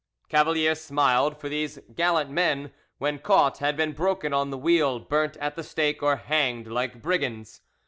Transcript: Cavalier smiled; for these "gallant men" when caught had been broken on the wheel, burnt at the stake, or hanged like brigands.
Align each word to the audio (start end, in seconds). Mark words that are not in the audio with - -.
Cavalier 0.29 0.73
smiled; 0.73 1.37
for 1.39 1.47
these 1.47 1.77
"gallant 1.93 2.31
men" 2.31 2.73
when 2.97 3.19
caught 3.19 3.59
had 3.59 3.77
been 3.77 3.91
broken 3.91 4.33
on 4.33 4.49
the 4.49 4.57
wheel, 4.57 4.99
burnt 4.99 5.37
at 5.37 5.55
the 5.55 5.63
stake, 5.63 6.01
or 6.01 6.15
hanged 6.15 6.65
like 6.65 7.03
brigands. 7.03 7.61